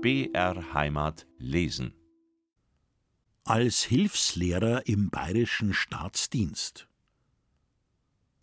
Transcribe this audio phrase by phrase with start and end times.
[0.00, 1.92] BR Heimat lesen.
[3.42, 6.88] Als Hilfslehrer im bayerischen Staatsdienst.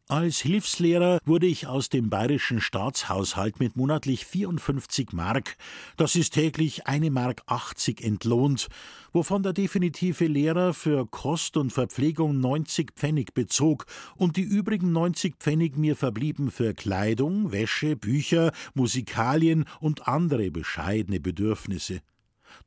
[0.07, 5.57] Als Hilfslehrer wurde ich aus dem bayerischen Staatshaushalt mit monatlich 54 Mark,
[5.97, 8.67] das ist täglich eine Mark 80 entlohnt,
[9.13, 15.37] wovon der definitive Lehrer für Kost und Verpflegung 90 Pfennig bezog und die übrigen 90
[15.39, 22.01] Pfennig mir verblieben für Kleidung, Wäsche, Bücher, Musikalien und andere bescheidene Bedürfnisse.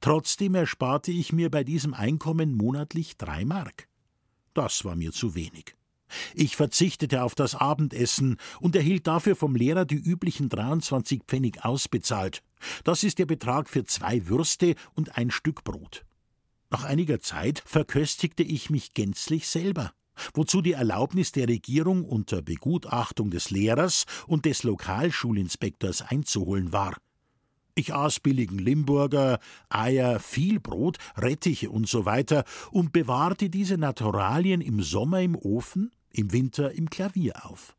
[0.00, 3.86] Trotzdem ersparte ich mir bei diesem Einkommen monatlich drei Mark.
[4.54, 5.77] Das war mir zu wenig.
[6.34, 12.42] Ich verzichtete auf das Abendessen und erhielt dafür vom Lehrer die üblichen 23 Pfennig ausbezahlt.
[12.84, 16.04] Das ist der Betrag für zwei Würste und ein Stück Brot.
[16.70, 19.92] Nach einiger Zeit verköstigte ich mich gänzlich selber,
[20.34, 26.96] wozu die Erlaubnis der Regierung unter Begutachtung des Lehrers und des Lokalschulinspektors einzuholen war.
[27.74, 34.60] Ich aß billigen Limburger, Eier, viel Brot, Rettiche und so weiter und bewahrte diese Naturalien
[34.60, 37.74] im Sommer im Ofen im Winter im Klavier auf.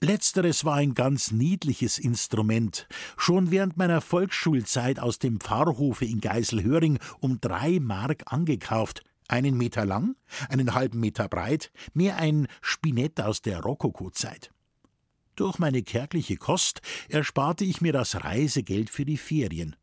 [0.00, 2.86] Letzteres war ein ganz niedliches Instrument,
[3.16, 9.84] schon während meiner Volksschulzeit aus dem Pfarrhofe in Geiselhöring um drei Mark angekauft, einen Meter
[9.84, 10.14] lang,
[10.48, 14.52] einen halben Meter breit, mehr ein Spinett aus der Rokokozeit.
[15.34, 19.76] Durch meine kärgliche Kost ersparte ich mir das Reisegeld für die Ferien.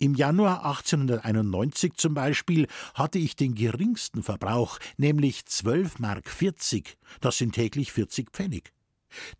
[0.00, 7.38] Im Januar 1891 zum Beispiel hatte ich den geringsten Verbrauch, nämlich 12 Mark 40, das
[7.38, 8.72] sind täglich 40 Pfennig.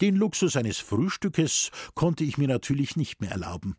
[0.00, 3.76] Den Luxus eines Frühstückes konnte ich mir natürlich nicht mehr erlauben.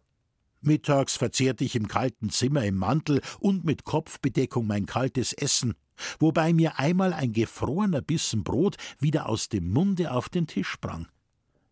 [0.62, 5.74] Mittags verzehrte ich im kalten Zimmer im Mantel und mit Kopfbedeckung mein kaltes Essen,
[6.18, 11.08] wobei mir einmal ein gefrorener Bissen Brot wieder aus dem Munde auf den Tisch sprang.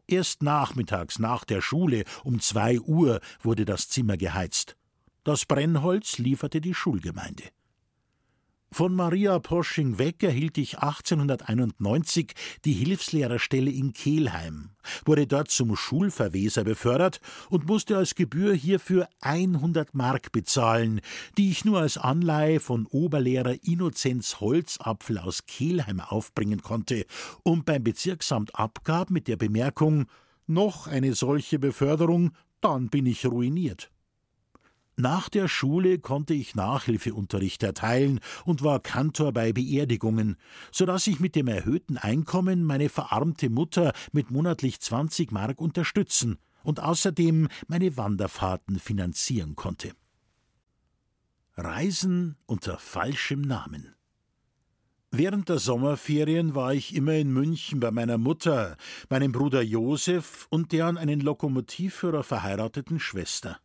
[0.05, 4.75] Erst nachmittags nach der Schule um zwei Uhr wurde das Zimmer geheizt.
[5.27, 7.43] Das Brennholz lieferte die Schulgemeinde.
[8.71, 12.31] Von Maria Posching weg erhielt ich 1891
[12.63, 14.69] die Hilfslehrerstelle in Kelheim,
[15.03, 17.19] wurde dort zum Schulverweser befördert
[17.49, 21.01] und musste als Gebühr hierfür 100 Mark bezahlen,
[21.37, 27.05] die ich nur als Anleihe von Oberlehrer Innozenz Holzapfel aus Kelheim aufbringen konnte
[27.43, 30.05] und beim Bezirksamt abgab mit der Bemerkung:
[30.45, 32.31] Noch eine solche Beförderung,
[32.61, 33.91] dann bin ich ruiniert.
[34.99, 40.37] Nach der Schule konnte ich Nachhilfeunterricht erteilen und war Kantor bei Beerdigungen,
[40.71, 46.39] so dass ich mit dem erhöhten Einkommen meine verarmte Mutter mit monatlich 20 Mark unterstützen
[46.63, 49.91] und außerdem meine Wanderfahrten finanzieren konnte.
[51.53, 53.93] Reisen unter falschem Namen.
[55.11, 58.77] Während der Sommerferien war ich immer in München bei meiner Mutter,
[59.09, 63.59] meinem Bruder Josef und der an einen Lokomotivführer verheirateten Schwester.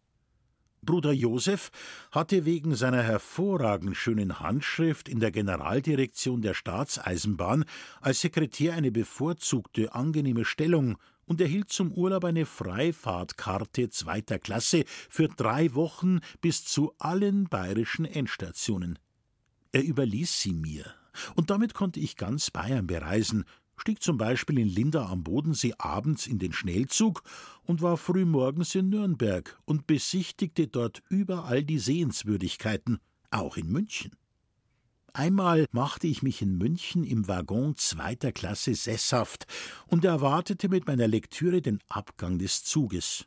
[0.84, 1.70] Bruder Josef
[2.10, 7.65] hatte wegen seiner hervorragend schönen Handschrift in der Generaldirektion der Staatseisenbahn
[8.00, 15.28] als Sekretär eine bevorzugte, angenehme Stellung und erhielt zum Urlaub eine Freifahrtkarte zweiter Klasse für
[15.28, 18.99] drei Wochen bis zu allen bayerischen Endstationen.
[19.70, 20.84] Er überließ sie mir,
[21.37, 23.44] und damit konnte ich ganz Bayern bereisen,
[23.82, 27.25] stieg zum Beispiel in Linda am Bodensee abends in den Schnellzug
[27.65, 33.00] und war frühmorgens in Nürnberg und besichtigte dort überall die Sehenswürdigkeiten,
[33.32, 34.12] auch in München.
[35.15, 39.48] Einmal machte ich mich in München im Waggon zweiter Klasse sesshaft
[39.88, 43.26] und erwartete mit meiner Lektüre den Abgang des Zuges.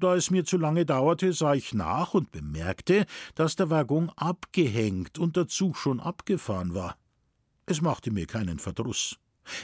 [0.00, 5.20] Da es mir zu lange dauerte, sah ich nach und bemerkte, dass der Waggon abgehängt
[5.20, 6.98] und der Zug schon abgefahren war.
[7.66, 9.20] Es machte mir keinen Verdruss.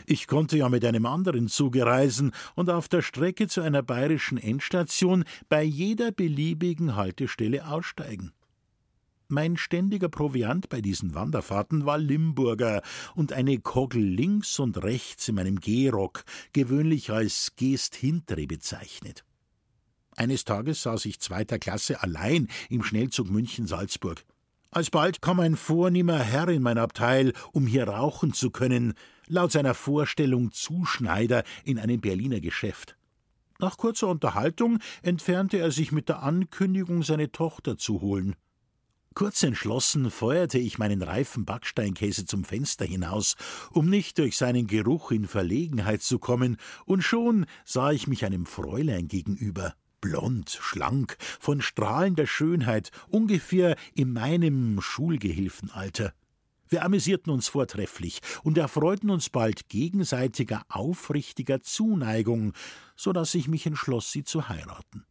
[0.06, 4.38] Ich konnte ja mit einem anderen Zuge reisen und auf der Strecke zu einer bayerischen
[4.38, 8.32] Endstation bei jeder beliebigen Haltestelle aussteigen.
[9.28, 12.82] Mein ständiger Proviant bei diesen Wanderfahrten war Limburger
[13.14, 19.24] und eine Kogel links und rechts in meinem Gehrock, gewöhnlich als hintere bezeichnet.
[20.16, 24.22] Eines Tages saß ich zweiter Klasse allein im Schnellzug München-Salzburg.
[24.74, 28.94] Alsbald kam ein vornehmer Herr in mein Abteil, um hier rauchen zu können,
[29.28, 32.96] laut seiner Vorstellung Zuschneider in einem Berliner Geschäft.
[33.58, 38.34] Nach kurzer Unterhaltung entfernte er sich mit der Ankündigung, seine Tochter zu holen.
[39.12, 43.36] Kurz entschlossen feuerte ich meinen reifen Backsteinkäse zum Fenster hinaus,
[43.72, 48.46] um nicht durch seinen Geruch in Verlegenheit zu kommen, und schon sah ich mich einem
[48.46, 56.12] Fräulein gegenüber, blond, schlank, von strahlender Schönheit, ungefähr in meinem Schulgehilfenalter.
[56.68, 62.52] Wir amüsierten uns vortrefflich und erfreuten uns bald gegenseitiger aufrichtiger Zuneigung,
[62.96, 65.04] so dass ich mich entschloss, sie zu heiraten.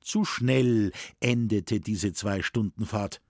[0.00, 3.20] Zu schnell endete diese Zwei-Stunden-Fahrt.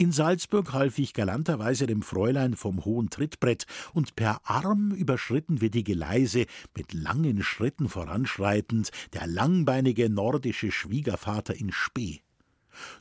[0.00, 5.70] In Salzburg half ich galanterweise dem Fräulein vom hohen Trittbrett, und per Arm überschritten wir
[5.70, 12.22] die Geleise, mit langen Schritten voranschreitend, der langbeinige nordische Schwiegervater in Spee.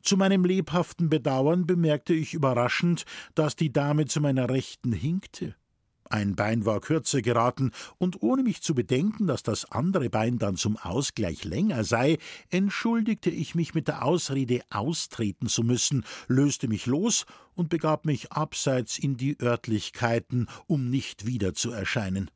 [0.01, 5.55] Zu meinem lebhaften Bedauern bemerkte ich überraschend, dass die Dame zu meiner Rechten hinkte.
[6.09, 10.55] Ein Bein war kürzer geraten, und ohne mich zu bedenken, dass das andere Bein dann
[10.55, 12.17] zum Ausgleich länger sei,
[12.49, 18.31] entschuldigte ich mich mit der Ausrede, austreten zu müssen, löste mich los und begab mich
[18.31, 22.31] abseits in die Örtlichkeiten, um nicht wieder zu erscheinen.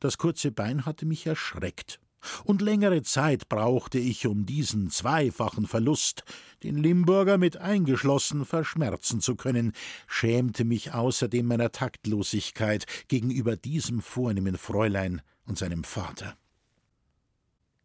[0.00, 2.00] Das kurze Bein hatte mich erschreckt
[2.44, 6.24] und längere Zeit brauchte ich, um diesen zweifachen Verlust,
[6.62, 9.72] den Limburger mit eingeschlossen, verschmerzen zu können,
[10.06, 16.36] schämte mich außerdem meiner Taktlosigkeit gegenüber diesem vornehmen Fräulein und seinem Vater.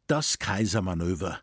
[0.08, 1.42] Das Kaisermanöver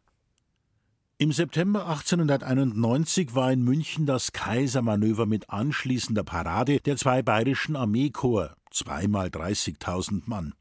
[1.20, 8.54] im September 1891 war in München das Kaisermanöver mit anschließender Parade der zwei bayerischen Armeekorps,
[8.70, 10.54] zweimal 30.000 Mann.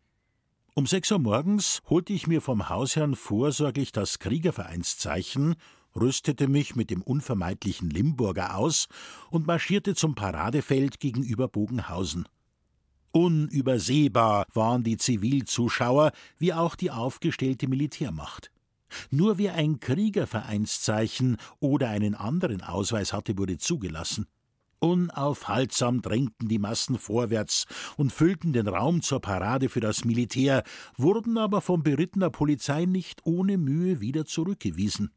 [0.78, 5.56] Um sechs Uhr morgens holte ich mir vom Hausherrn vorsorglich das Kriegervereinszeichen,
[5.96, 8.88] rüstete mich mit dem unvermeidlichen Limburger aus
[9.32, 12.28] und marschierte zum Paradefeld gegenüber Bogenhausen.
[13.12, 18.52] Unübersehbar waren die Zivilzuschauer wie auch die aufgestellte Militärmacht.
[19.10, 24.28] Nur wer ein Kriegervereinszeichen oder einen anderen Ausweis hatte, wurde zugelassen.
[24.80, 27.66] Unaufhaltsam drängten die Massen vorwärts
[27.98, 30.64] und füllten den Raum zur Parade für das Militär,
[30.96, 35.12] wurden aber von berittener Polizei nicht ohne Mühe wieder zurückgewiesen.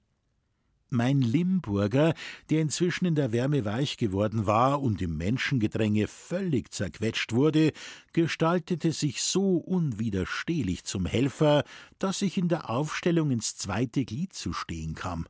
[0.93, 2.15] Mein Limburger,
[2.51, 7.71] der inzwischen in der Wärme weich geworden war und im Menschengedränge völlig zerquetscht wurde,
[8.13, 11.63] gestaltete sich so unwiderstehlich zum Helfer,
[12.01, 15.27] dass ich in der Aufstellung ins zweite Glied zu stehen kam.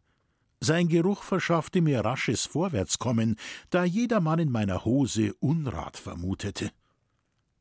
[0.62, 3.36] Sein Geruch verschaffte mir rasches Vorwärtskommen,
[3.70, 6.70] da jedermann in meiner Hose Unrat vermutete.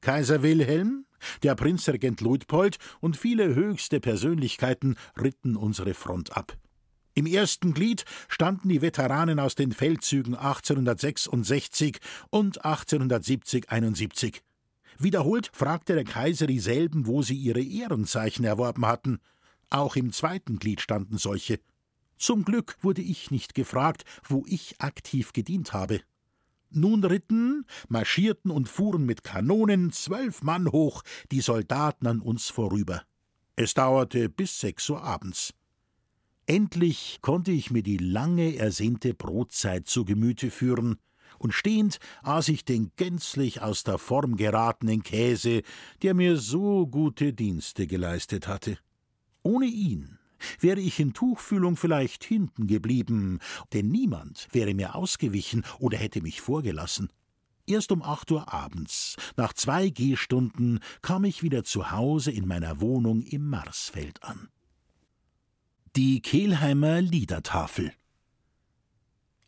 [0.01, 1.05] Kaiser Wilhelm,
[1.43, 6.57] der Prinzregent Luitpold und viele höchste Persönlichkeiten ritten unsere Front ab.
[7.13, 11.99] Im ersten Glied standen die Veteranen aus den Feldzügen 1866
[12.29, 14.41] und 1870-71.
[14.97, 19.19] Wiederholt fragte der Kaiser dieselben, wo sie ihre Ehrenzeichen erworben hatten.
[19.69, 21.59] Auch im zweiten Glied standen solche.
[22.19, 26.01] Zum Glück wurde ich nicht gefragt, wo ich aktiv gedient habe.
[26.69, 31.01] Nun ritten, marschierten und fuhren mit Kanonen zwölf Mann hoch
[31.31, 33.03] die Soldaten an uns vorüber.
[33.55, 35.53] Es dauerte bis sechs Uhr abends.
[36.45, 40.97] Endlich konnte ich mir die lange ersehnte Brotzeit zu Gemüte führen,
[41.37, 45.61] und stehend aß ich den gänzlich aus der Form geratenen Käse,
[46.01, 48.77] der mir so gute Dienste geleistet hatte.
[49.41, 50.18] Ohne ihn
[50.59, 53.39] wäre ich in Tuchfühlung vielleicht hinten geblieben,
[53.73, 57.09] denn niemand wäre mir ausgewichen oder hätte mich vorgelassen.
[57.65, 62.81] Erst um acht Uhr abends, nach zwei Gehstunden, kam ich wieder zu Hause in meiner
[62.81, 64.49] Wohnung im Marsfeld an.
[65.95, 67.93] Die Kehlheimer Liedertafel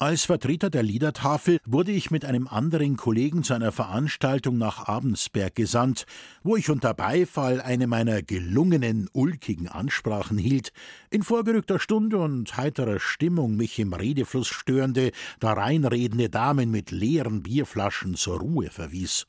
[0.02, 5.54] als Vertreter der Liedertafel wurde ich mit einem anderen Kollegen zu einer Veranstaltung nach Abensberg
[5.54, 6.08] gesandt,
[6.42, 10.74] wo ich unter Beifall eine meiner gelungenen, ulkigen Ansprachen hielt,
[11.12, 17.44] in vorgerückter Stunde und heiterer Stimmung mich im Redefluss störende, da reinredende Damen mit leeren
[17.44, 19.28] Bierflaschen zur Ruhe verwies.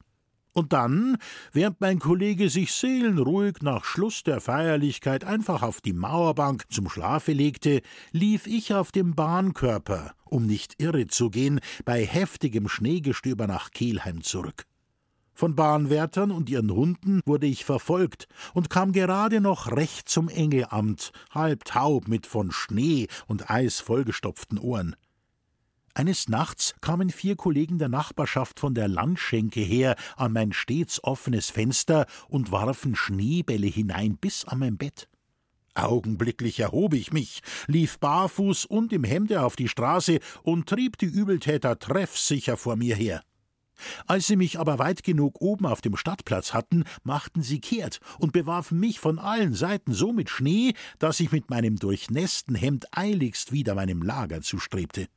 [0.55, 1.17] Und dann,
[1.53, 7.33] während mein Kollege sich seelenruhig nach Schluss der Feierlichkeit einfach auf die Mauerbank zum Schlafe
[7.33, 7.81] legte,
[8.13, 14.23] lief ich auf dem Bahnkörper, um nicht irre zu gehen, bei heftigem Schneegestöber nach Kelheim
[14.23, 14.67] zurück.
[15.33, 21.13] Von Bahnwärtern und ihren Hunden wurde ich verfolgt und kam gerade noch recht zum Engelamt,
[21.31, 24.95] halb taub mit von Schnee und Eis vollgestopften Ohren.
[25.95, 31.51] Eines Nachts kamen vier Kollegen der Nachbarschaft von der Landschenke her an mein stets offenes
[31.51, 35.09] Fenster und warfen Schneebälle hinein bis an mein Bett.
[35.75, 41.07] Augenblicklich erhob ich mich, lief barfuß und im Hemde auf die Straße und trieb die
[41.07, 43.23] Übeltäter treffsicher vor mir her.
[44.07, 48.33] Als sie mich aber weit genug oben auf dem Stadtplatz hatten, machten sie kehrt und
[48.33, 53.53] bewarfen mich von allen Seiten so mit Schnee, dass ich mit meinem durchnässten Hemd eiligst
[53.53, 55.09] wieder meinem Lager zustrebte.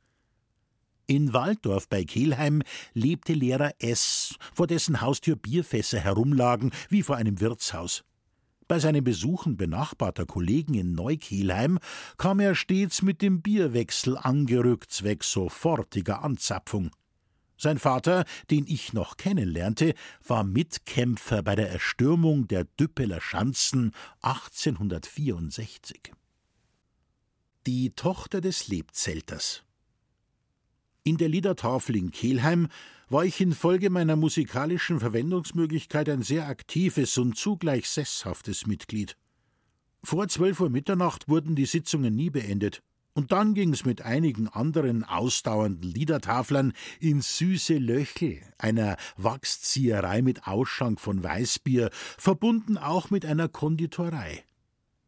[1.06, 7.40] In Walddorf bei Kelheim lebte Lehrer S., vor dessen Haustür Bierfässer herumlagen wie vor einem
[7.40, 8.04] Wirtshaus.
[8.66, 11.78] Bei seinen Besuchen benachbarter Kollegen in Neukelheim
[12.18, 16.90] kam er stets mit dem Bierwechsel angerückt zwecks sofortiger Anzapfung.
[17.56, 19.94] Sein Vater, den ich noch kennenlernte,
[20.26, 26.12] war Mitkämpfer bei der Erstürmung der Düppeler Schanzen 1864.
[27.66, 29.65] Die Tochter des Lebzelters.
[31.06, 32.66] In der Liedertafel in Kelheim
[33.08, 39.16] war ich infolge meiner musikalischen Verwendungsmöglichkeit ein sehr aktives und zugleich sesshaftes Mitglied.
[40.02, 42.82] Vor zwölf Uhr Mitternacht wurden die Sitzungen nie beendet.
[43.14, 51.00] Und dann ging's mit einigen anderen ausdauernden Liedertaflern ins süße Löchel, einer Wachszieherei mit Ausschank
[51.00, 54.45] von Weißbier, verbunden auch mit einer Konditorei.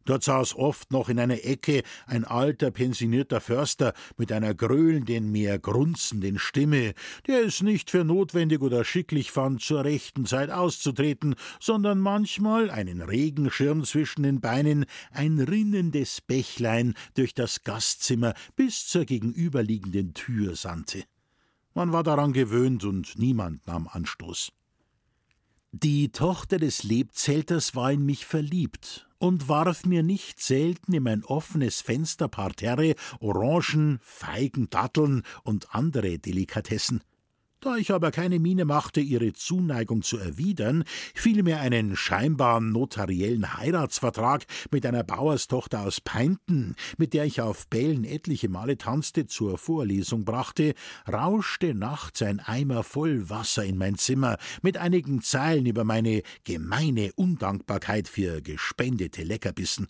[0.09, 5.59] Dort saß oft noch in einer Ecke ein alter, pensionierter Förster mit einer gröhlenden, mehr
[5.59, 6.95] grunzenden Stimme,
[7.27, 13.03] der es nicht für notwendig oder schicklich fand, zur rechten Zeit auszutreten, sondern manchmal, einen
[13.03, 21.05] Regenschirm zwischen den Beinen, ein rinnendes Bächlein durch das Gastzimmer bis zur gegenüberliegenden Tür sandte.
[21.75, 24.53] Man war daran gewöhnt und niemand nahm Anstoß.
[25.73, 31.25] Die Tochter des Lebzelters war in mich verliebt und warf mir nicht selten in mein
[31.25, 37.03] offenes Fenster Parterre Orangen, Feigen, Datteln und andere Delikatessen.
[37.61, 43.57] Da ich aber keine Miene machte, ihre Zuneigung zu erwidern, fiel mir einen scheinbaren notariellen
[43.57, 49.59] Heiratsvertrag mit einer Bauerstochter aus Peinten, mit der ich auf Bällen etliche Male tanzte, zur
[49.59, 50.75] Vorlesung brachte,
[51.13, 57.11] rauschte nachts ein Eimer voll Wasser in mein Zimmer, mit einigen Zeilen über meine gemeine
[57.17, 59.89] Undankbarkeit für gespendete Leckerbissen.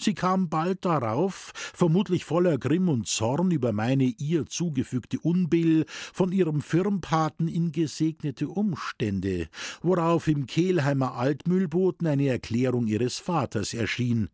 [0.00, 6.32] Sie kam bald darauf, vermutlich voller Grimm und Zorn über meine ihr zugefügte Unbill, von
[6.32, 9.48] ihrem Firmpaten in gesegnete Umstände,
[9.82, 14.30] worauf im Kehlheimer Altmühlboten eine Erklärung ihres Vaters erschien.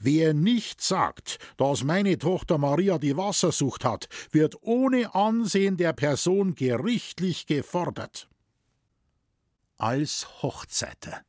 [0.00, 6.54] Wer nicht sagt, dass meine Tochter Maria die Wassersucht hat, wird ohne Ansehen der Person
[6.54, 8.30] gerichtlich gefordert.
[9.76, 11.20] Als Hochzeiter.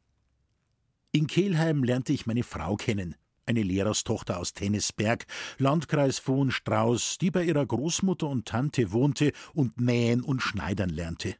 [1.11, 5.25] In Kehlheim lernte ich meine Frau kennen eine Lehrerstochter aus Tennisberg,
[5.57, 11.35] Landkreis Vohenstrauß, die bei ihrer Großmutter und Tante wohnte und nähen und schneidern lernte.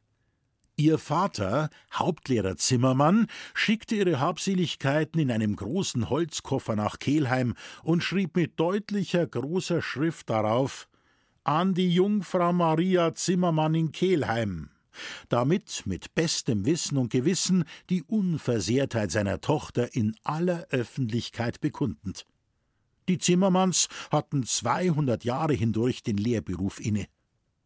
[0.76, 8.34] Ihr Vater, Hauptlehrer Zimmermann, schickte ihre Habseligkeiten in einem großen Holzkoffer nach Kelheim und schrieb
[8.34, 10.88] mit deutlicher großer Schrift darauf
[11.44, 14.70] An die Jungfrau Maria Zimmermann in Kelheim
[15.28, 22.26] damit mit bestem Wissen und Gewissen die Unversehrtheit seiner Tochter in aller Öffentlichkeit bekundend.
[23.08, 27.06] Die Zimmermanns hatten 200 Jahre hindurch den Lehrberuf inne.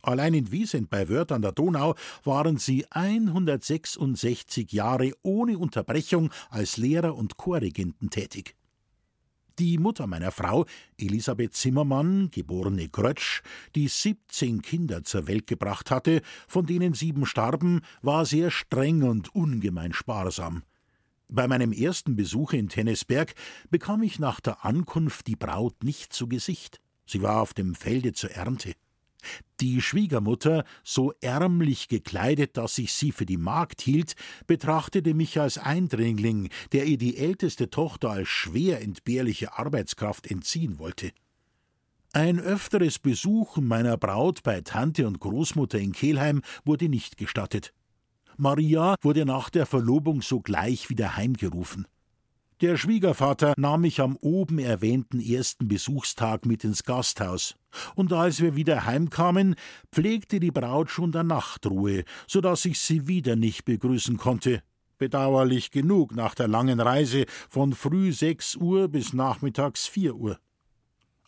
[0.02, 1.94] Allein in Wiesent bei Wörth an der Donau
[2.25, 8.54] waren sie 166 Jahre ohne Unterbrechung als Lehrer und Chorregenten tätig.
[9.58, 10.66] Die Mutter meiner Frau,
[10.98, 13.42] Elisabeth Zimmermann, geborene Grötsch,
[13.74, 19.34] die 17 Kinder zur Welt gebracht hatte, von denen sieben starben, war sehr streng und
[19.34, 20.62] ungemein sparsam.
[21.28, 23.34] Bei meinem ersten Besuche in Tennisberg
[23.68, 26.80] bekam ich nach der Ankunft die Braut nicht zu Gesicht.
[27.04, 28.74] Sie war auf dem Felde zur Ernte.
[29.60, 34.14] Die Schwiegermutter, so ärmlich gekleidet, dass ich sie für die Magd hielt,
[34.46, 41.10] betrachtete mich als Eindringling, der ihr die älteste Tochter als schwer entbehrliche Arbeitskraft entziehen wollte.
[42.12, 47.75] Ein öfteres Besuchen meiner Braut bei Tante und Großmutter in Kelheim wurde nicht gestattet.
[48.37, 51.87] Maria wurde nach der Verlobung sogleich wieder heimgerufen.
[52.60, 57.54] Der Schwiegervater nahm mich am oben erwähnten ersten Besuchstag mit ins Gasthaus,
[57.94, 59.54] und als wir wieder heimkamen,
[59.92, 64.64] pflegte die Braut schon der Nachtruhe, so dass ich sie wieder nicht begrüßen konnte.
[64.98, 70.40] Bedauerlich genug nach der langen Reise von früh sechs Uhr bis nachmittags vier Uhr.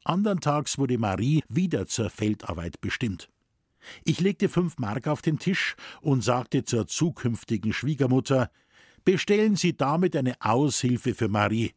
[0.02, 3.30] Andern Tags wurde Marie wieder zur Feldarbeit bestimmt.
[4.04, 8.50] Ich legte fünf Mark auf den Tisch und sagte zur zukünftigen Schwiegermutter
[9.04, 11.72] bestellen Sie damit eine Aushilfe für Marie.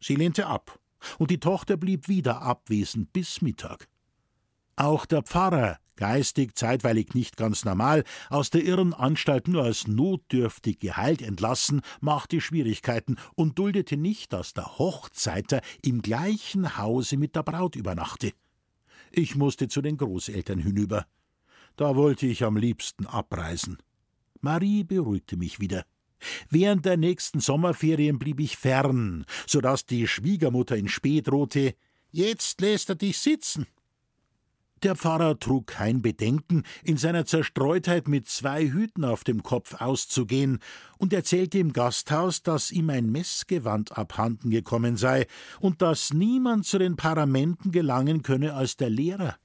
[0.00, 0.78] Sie lehnte ab,
[1.18, 3.88] und die Tochter blieb wieder abwesend bis Mittag.
[4.76, 11.20] Auch der Pfarrer, geistig zeitweilig nicht ganz normal, aus der Irrenanstalt nur als notdürftig geheilt
[11.20, 17.76] entlassen, machte Schwierigkeiten und duldete nicht, dass der Hochzeiter im gleichen Hause mit der Braut
[17.76, 18.32] übernachte.
[19.12, 21.06] Ich musste zu den Großeltern hinüber.
[21.76, 23.78] Da wollte ich am liebsten abreisen.
[24.40, 25.84] Marie beruhigte mich wieder.
[26.48, 31.74] Während der nächsten Sommerferien blieb ich fern, so dass die Schwiegermutter in Spee drohte:
[32.10, 33.66] Jetzt lässt er dich sitzen.
[34.82, 40.58] Der Pfarrer trug kein Bedenken, in seiner Zerstreutheit mit zwei Hüten auf dem Kopf auszugehen,
[40.96, 45.26] und erzählte im Gasthaus, dass ihm ein Messgewand abhanden gekommen sei
[45.60, 49.36] und dass niemand zu den Paramenten gelangen könne als der Lehrer.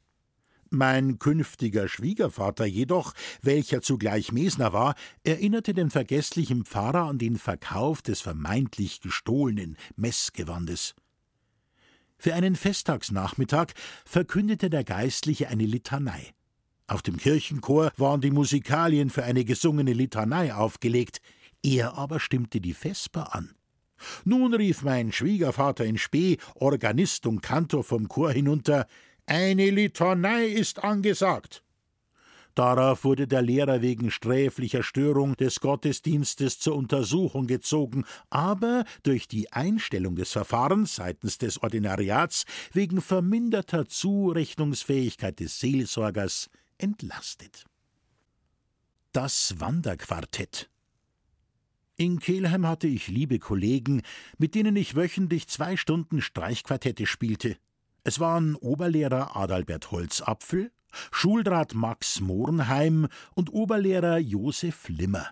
[0.70, 8.02] Mein künftiger Schwiegervater jedoch, welcher zugleich Mesner war, erinnerte den vergesslichen Pfarrer an den Verkauf
[8.02, 10.96] des vermeintlich gestohlenen Messgewandes.
[12.18, 13.74] Für einen Festtagsnachmittag
[14.06, 16.34] verkündete der Geistliche eine Litanei.
[16.88, 21.20] Auf dem Kirchenchor waren die Musikalien für eine gesungene Litanei aufgelegt,
[21.64, 23.56] er aber stimmte die Vesper an.
[24.24, 28.88] Nun rief mein Schwiegervater in Spee, Organist und Kantor vom Chor hinunter,
[29.26, 31.64] eine Litanei ist angesagt.
[32.54, 39.52] Darauf wurde der Lehrer wegen sträflicher Störung des Gottesdienstes zur Untersuchung gezogen, aber durch die
[39.52, 47.66] Einstellung des Verfahrens seitens des Ordinariats wegen verminderter Zurechnungsfähigkeit des Seelsorgers entlastet.
[49.12, 50.70] Das Wanderquartett
[51.98, 54.02] in Kelheim hatte ich liebe Kollegen,
[54.38, 57.56] mit denen ich wöchentlich zwei Stunden Streichquartette spielte.
[58.08, 60.72] Es waren Oberlehrer Adalbert Holzapfel,
[61.12, 65.30] Schulrat Max Mohrenheim und Oberlehrer Josef Limmer.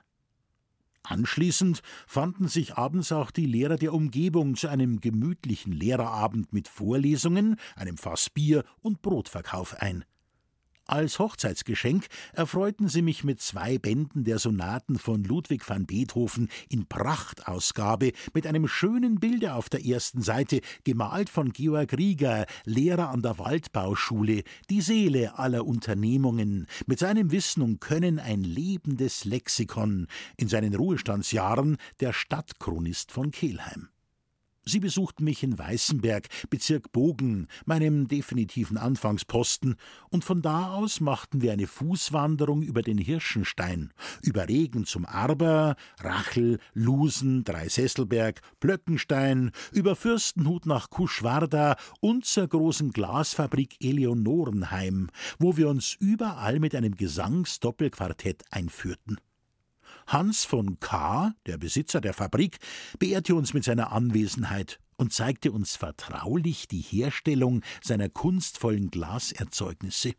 [1.03, 7.58] Anschließend fanden sich abends auch die Lehrer der Umgebung zu einem gemütlichen Lehrerabend mit Vorlesungen,
[7.75, 10.03] einem Fass Bier und Brotverkauf ein.
[10.86, 16.88] Als Hochzeitsgeschenk erfreuten sie mich mit zwei Bänden der Sonaten von Ludwig van Beethoven in
[16.88, 23.22] Prachtausgabe mit einem schönen Bilde auf der ersten Seite, gemalt von Georg Rieger, Lehrer an
[23.22, 30.50] der Waldbauschule, die Seele aller Unternehmungen, mit seinem Wissen und Können ein lebendes Lexikon, in
[30.50, 33.93] seinen Ruhestandsjahren der Stadtchronist von Kelheim.
[34.65, 39.75] Sie besuchten mich in Weißenberg, Bezirk Bogen, meinem definitiven Anfangsposten,
[40.10, 43.91] und von da aus machten wir eine Fußwanderung über den Hirschenstein,
[44.22, 52.91] über Regen zum Arber, Rachel, Lusen, Dreisesselberg, Blöckenstein, über Fürstenhut nach Kuschwarda und zur großen
[52.91, 59.17] Glasfabrik Eleonorenheim, wo wir uns überall mit einem Gesangsdoppelquartett einführten.
[60.08, 62.60] Hans von K., der Besitzer der Fabrik,
[63.00, 70.14] beehrte uns mit seiner Anwesenheit und zeigte uns vertraulich die Herstellung seiner kunstvollen Glaserzeugnisse.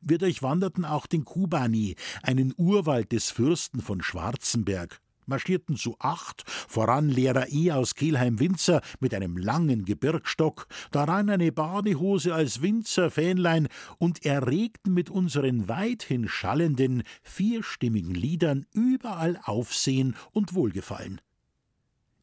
[0.00, 7.08] Wir durchwanderten auch den Kubani, einen Urwald des Fürsten von Schwarzenberg, marschierten zu acht, voran
[7.08, 7.72] Lehrer E.
[7.72, 15.68] aus Kelheim-Winzer mit einem langen Gebirgstock, daran eine Badehose als Winzerfähnlein und erregten mit unseren
[15.68, 21.22] weithin schallenden, vierstimmigen Liedern überall Aufsehen und Wohlgefallen.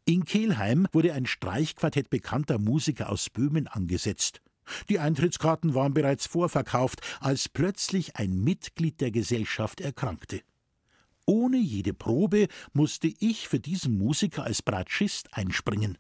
[0.05, 4.41] In Kelheim wurde ein Streichquartett bekannter Musiker aus Böhmen angesetzt.
[4.89, 10.41] Die Eintrittskarten waren bereits vorverkauft, als plötzlich ein Mitglied der Gesellschaft erkrankte.
[11.29, 15.97] Ohne jede Probe musste ich für diesen Musiker als Bratschist einspringen.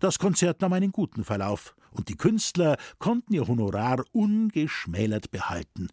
[0.00, 5.88] Das Konzert nahm einen guten Verlauf, und die Künstler konnten ihr Honorar ungeschmälert behalten.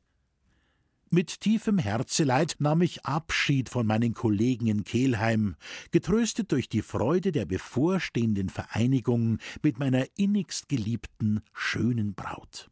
[1.10, 5.56] Mit tiefem Herzeleid nahm ich Abschied von meinen Kollegen in Kelheim,
[5.91, 12.70] getröstet durch die Freude der bevorstehenden Vereinigung mit meiner innigst geliebten, schönen Braut.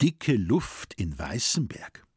[0.00, 2.07] Dicke Luft in Weißenberg.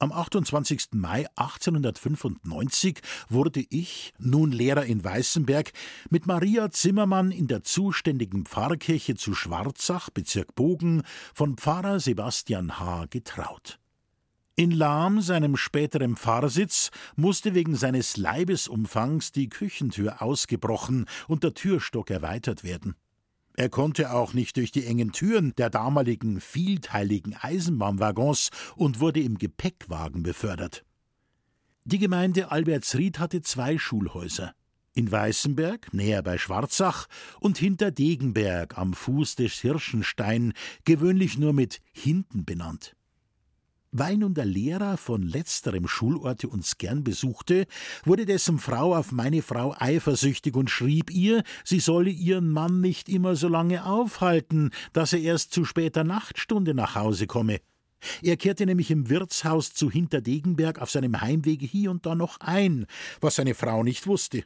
[0.00, 0.90] Am 28.
[0.92, 5.72] Mai 1895 wurde ich, nun Lehrer in Weißenberg,
[6.08, 11.02] mit Maria Zimmermann in der zuständigen Pfarrkirche zu Schwarzach, Bezirk Bogen,
[11.34, 13.06] von Pfarrer Sebastian H.
[13.10, 13.80] getraut.
[14.54, 22.10] In Lahm, seinem späteren Pfarrsitz, musste wegen seines Leibesumfangs die Küchentür ausgebrochen und der Türstock
[22.10, 22.94] erweitert werden.
[23.58, 29.36] Er konnte auch nicht durch die engen Türen der damaligen vielteiligen Eisenbahnwaggons und wurde im
[29.36, 30.84] Gepäckwagen befördert.
[31.82, 34.54] Die Gemeinde Albertsried hatte zwei Schulhäuser.
[34.94, 37.08] In Weißenberg, näher bei Schwarzach,
[37.40, 40.52] und hinter Degenberg am Fuß des Hirschenstein,
[40.84, 42.94] gewöhnlich nur mit hinten benannt.
[43.90, 47.66] Weil nun der Lehrer von letzterem Schulorte uns gern besuchte,
[48.04, 53.08] wurde dessen Frau auf meine Frau eifersüchtig und schrieb ihr, sie solle ihren Mann nicht
[53.08, 57.60] immer so lange aufhalten, dass er erst zu später Nachtstunde nach Hause komme.
[58.22, 62.86] Er kehrte nämlich im Wirtshaus zu Hinterdegenberg auf seinem Heimwege hier und da noch ein,
[63.20, 64.44] was seine Frau nicht wusste.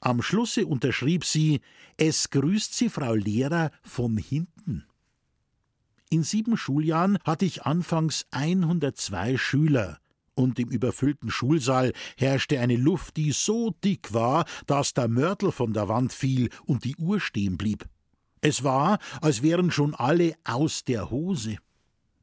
[0.00, 1.60] Am Schlusse unterschrieb sie
[1.96, 4.84] Es grüßt Sie, Frau Lehrer, von hinten.
[6.12, 10.00] In sieben Schuljahren hatte ich anfangs 102 Schüler,
[10.34, 15.72] und im überfüllten Schulsaal herrschte eine Luft, die so dick war, dass der Mörtel von
[15.72, 17.84] der Wand fiel und die Uhr stehen blieb.
[18.40, 21.58] Es war, als wären schon alle aus der Hose.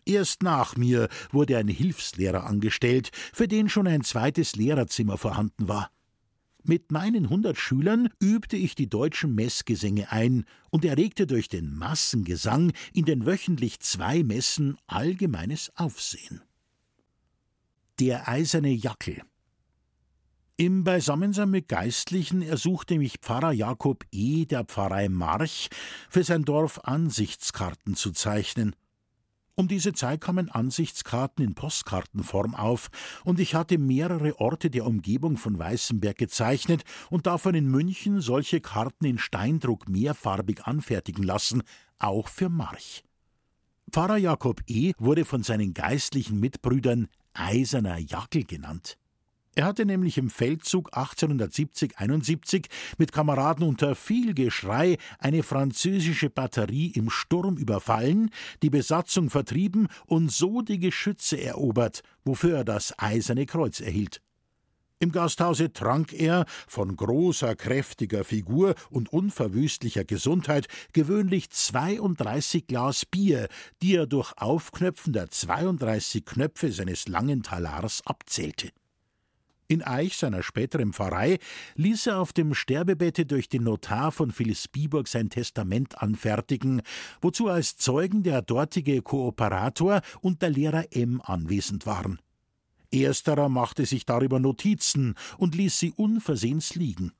[0.05, 5.91] Erst nach mir wurde ein Hilfslehrer angestellt, für den schon ein zweites Lehrerzimmer vorhanden war.
[6.69, 12.73] Mit meinen hundert Schülern übte ich die deutschen Messgesänge ein und erregte durch den Massengesang
[12.93, 16.41] in den wöchentlich zwei Messen allgemeines Aufsehen.
[18.01, 19.21] Der eiserne Jackel
[20.57, 24.43] Im Beisammensein mit Geistlichen ersuchte mich Pfarrer Jakob E.
[24.43, 25.69] der Pfarrei March
[26.09, 28.75] für sein Dorf Ansichtskarten zu zeichnen.
[29.59, 32.89] Um diese Zeit kamen Ansichtskarten in Postkartenform auf,
[33.25, 38.61] und ich hatte mehrere Orte der Umgebung von Weißenberg gezeichnet und davon in München solche
[38.61, 41.63] Karten in Steindruck mehrfarbig anfertigen lassen,
[41.97, 43.03] auch für March.
[43.91, 44.91] Pfarrer Jakob E.
[44.99, 48.99] wurde von seinen geistlichen Mitbrüdern Eiserner Jackel genannt.
[49.57, 52.67] Er hatte nämlich im Feldzug 1870-71
[52.99, 58.29] mit Kameraden unter viel Geschrei eine französische Batterie im Sturm überfallen,
[58.61, 64.21] die Besatzung vertrieben und so die Geschütze erobert, wofür er das Eiserne Kreuz erhielt.
[64.99, 73.47] Im Gasthause trank er, von großer, kräftiger Figur und unverwüstlicher Gesundheit, gewöhnlich 32 Glas Bier,
[73.81, 78.69] die er durch Aufknöpfen der 32 Knöpfe seines langen Talars abzählte.
[79.69, 81.39] In Eich, seiner späteren Pfarrei,
[81.75, 86.81] ließ er auf dem Sterbebette durch den Notar von Philippsbiburg sein Testament anfertigen,
[87.19, 91.21] wozu als Zeugen der dortige Kooperator und der Lehrer M.
[91.21, 92.21] anwesend waren.
[92.93, 97.11] Ersterer machte sich darüber Notizen und ließ sie unversehens liegen.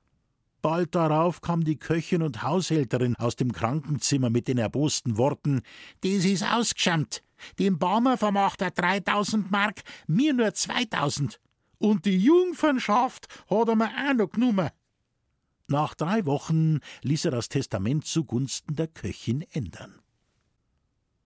[0.61, 5.63] Bald darauf kam die Köchin und Haushälterin aus dem Krankenzimmer mit den erbosten Worten:
[5.99, 7.23] Das ist ausgeschammt.
[7.59, 11.39] Dem Barmer vermacht er 3000 Mark, mir nur 2000.
[11.77, 14.69] Und die Jungfernschaft hat er mir auch noch genommen.
[15.67, 19.99] Nach drei Wochen ließ er das Testament zugunsten der Köchin ändern.